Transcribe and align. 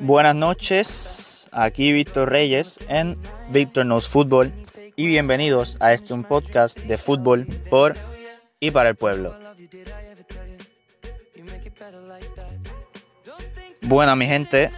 Buenas 0.00 0.34
noches, 0.34 1.48
aquí 1.50 1.92
Víctor 1.92 2.30
Reyes 2.30 2.78
en 2.88 3.16
Víctor 3.50 3.84
Knows 3.84 4.08
Fútbol 4.08 4.52
y 4.94 5.06
bienvenidos 5.06 5.76
a 5.80 5.92
este 5.92 6.14
un 6.14 6.24
podcast 6.24 6.78
de 6.78 6.98
fútbol 6.98 7.46
por 7.68 7.94
y 8.60 8.70
para 8.70 8.90
el 8.90 8.96
pueblo. 8.96 9.34
Bueno, 13.82 14.14
mi 14.16 14.26
gente, 14.26 14.70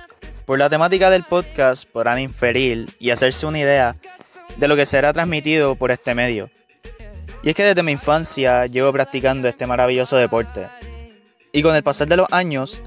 por 0.47 0.59
la 0.59 0.71
temática 0.71 1.11
del 1.11 1.25
podcast 1.25 1.87
podrán 1.89 2.19
inferir 2.19 2.87
y 2.99 3.11
hacerse 3.11 3.47
una 3.47 3.59
idea 3.59 3.97
de 4.57 4.69
lo 4.69 4.77
que 4.77 4.87
será 4.87 5.13
transmitido 5.13 5.75
por 5.75 5.91
este 5.91 6.15
medio. 6.15 6.51
Y 7.43 7.51
es 7.51 7.55
que 7.55 7.65
desde 7.65 7.83
mi 7.83 7.93
infancia 7.93 8.67
llevo 8.67 8.93
practicando 8.93 9.49
este 9.49 9.67
maravilloso 9.67 10.17
deporte. 10.17 10.69
Y 11.53 11.63
con 11.63 11.75
el 11.75 11.83
pasar 11.83 12.07
de 12.07 12.17
los 12.17 12.33
años, 12.33 12.83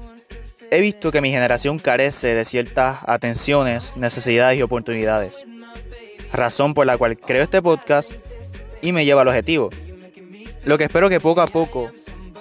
he 0.76 0.80
visto 0.80 1.12
que 1.12 1.20
mi 1.20 1.30
generación 1.30 1.78
carece 1.78 2.34
de 2.34 2.44
ciertas 2.44 2.98
atenciones, 3.06 3.96
necesidades 3.96 4.58
y 4.58 4.62
oportunidades. 4.62 5.44
Razón 6.32 6.74
por 6.74 6.86
la 6.86 6.98
cual 6.98 7.16
creo 7.16 7.42
este 7.42 7.62
podcast 7.62 8.12
y 8.82 8.92
me 8.92 9.04
lleva 9.04 9.22
al 9.22 9.28
objetivo. 9.28 9.70
Lo 10.64 10.76
que 10.76 10.84
espero 10.84 11.08
que 11.08 11.20
poco 11.20 11.42
a 11.42 11.46
poco 11.46 11.92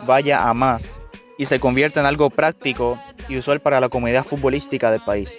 vaya 0.06 0.50
a 0.50 0.54
más 0.54 1.02
y 1.38 1.46
se 1.46 1.60
convierta 1.60 2.00
en 2.00 2.06
algo 2.06 2.30
práctico 2.30 2.98
y 3.30 3.38
usual 3.38 3.60
para 3.60 3.80
la 3.80 3.90
comunidad 3.90 4.24
futbolística 4.24 4.92
del 4.92 5.02
país. 5.02 5.38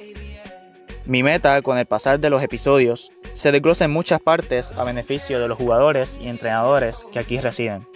Mi 1.05 1.23
meta 1.23 1.61
con 1.63 1.79
el 1.79 1.87
pasar 1.87 2.21
de 2.21 2.31
los 2.31 2.43
episodios 2.43 3.11
se 3.33 3.51
desglosa 3.51 3.87
en 3.87 3.91
muchas 3.91 4.21
partes 4.21 4.73
a 4.73 4.85
beneficio 4.85 5.41
de 5.41 5.49
los 5.49 5.59
jugadores 5.59 6.19
y 6.23 6.29
entrenadores 6.29 7.07
que 7.13 7.19
aquí 7.19 7.41
residen. 7.41 7.87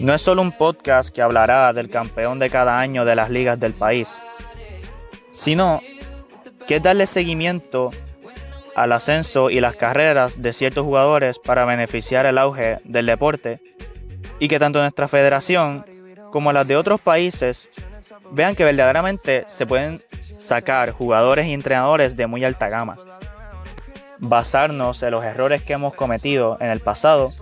No 0.00 0.14
es 0.14 0.22
solo 0.22 0.40
un 0.40 0.52
podcast 0.52 1.14
que 1.14 1.20
hablará 1.20 1.74
del 1.74 1.90
campeón 1.90 2.38
de 2.38 2.48
cada 2.48 2.78
año 2.78 3.04
de 3.04 3.14
las 3.14 3.28
ligas 3.28 3.60
del 3.60 3.74
país, 3.74 4.22
sino 5.30 5.82
que 6.66 6.76
es 6.76 6.82
darle 6.82 7.04
seguimiento 7.04 7.90
al 8.74 8.92
ascenso 8.92 9.50
y 9.50 9.60
las 9.60 9.76
carreras 9.76 10.40
de 10.40 10.54
ciertos 10.54 10.86
jugadores 10.86 11.38
para 11.38 11.66
beneficiar 11.66 12.24
el 12.24 12.38
auge 12.38 12.80
del 12.84 13.04
deporte 13.04 13.60
y 14.38 14.48
que 14.48 14.58
tanto 14.58 14.80
nuestra 14.80 15.06
federación 15.06 15.84
como 16.32 16.50
las 16.54 16.66
de 16.66 16.78
otros 16.78 17.02
países 17.02 17.68
vean 18.30 18.54
que 18.54 18.64
verdaderamente 18.64 19.44
se 19.48 19.66
pueden 19.66 20.00
sacar 20.38 20.92
jugadores 20.92 21.46
y 21.46 21.52
entrenadores 21.52 22.16
de 22.16 22.26
muy 22.26 22.42
alta 22.42 22.70
gama. 22.70 22.96
Basarnos 24.18 25.02
en 25.02 25.10
los 25.10 25.24
errores 25.24 25.62
que 25.62 25.74
hemos 25.74 25.92
cometido 25.92 26.56
en 26.58 26.70
el 26.70 26.80
pasado 26.80 27.34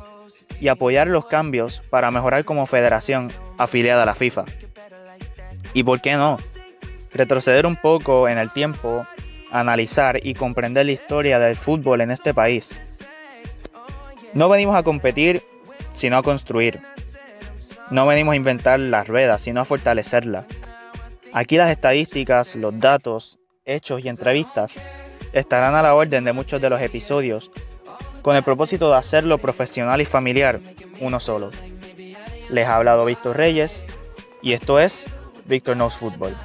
y 0.61 0.69
apoyar 0.69 1.09
los 1.09 1.27
cambios 1.27 1.83
para 1.91 2.11
mejorar 2.11 2.45
como 2.45 2.67
federación 2.67 3.31
afiliada 3.59 4.03
a 4.03 4.07
la 4.07 4.15
FIFA. 4.15 4.45
Y 5.75 5.83
por 5.83 6.01
qué 6.01 6.15
no, 6.15 6.39
retroceder 7.13 7.67
un 7.67 7.77
poco 7.77 8.29
en 8.29 8.39
el 8.39 8.51
tiempo, 8.51 9.07
analizar 9.51 10.25
y 10.25 10.35
comprender 10.35 10.87
la 10.87 10.93
historia 10.93 11.39
del 11.39 11.57
fútbol 11.57 12.01
en 12.01 12.11
este 12.11 12.35
país. 12.35 12.81
No 14.35 14.49
venimos 14.49 14.77
a 14.77 14.83
competir, 14.83 15.43
sino 15.93 16.19
a 16.19 16.23
construir. 16.23 16.81
No 17.91 18.07
venimos 18.07 18.33
a 18.33 18.37
inventar 18.37 18.79
las 18.79 19.09
ruedas, 19.09 19.43
sino 19.43 19.61
a 19.61 19.65
fortalecerlas. 19.65 20.45
Aquí 21.33 21.57
las 21.57 21.71
estadísticas, 21.71 22.55
los 22.57 22.79
datos, 22.79 23.39
hechos 23.65 24.05
y 24.05 24.09
entrevistas 24.09 24.75
estarán 25.33 25.75
a 25.75 25.83
la 25.83 25.95
orden 25.95 26.25
de 26.25 26.33
muchos 26.33 26.61
de 26.61 26.71
los 26.71 26.81
episodios 26.81 27.51
con 28.29 28.37
el 28.37 28.43
propósito 28.43 28.91
de 28.91 28.97
hacerlo 28.99 29.39
profesional 29.39 30.03
y 30.03 30.05
familiar, 30.05 30.61
uno 31.01 31.19
solo. 31.19 31.51
Les 32.51 32.67
ha 32.67 32.77
hablado 32.77 33.07
Víctor 33.07 33.39
Reyes 33.39 33.87
y 34.43 34.53
esto 34.53 34.79
es 34.79 35.07
Víctor 35.47 35.77
Knows 35.77 35.97
Football. 35.97 36.37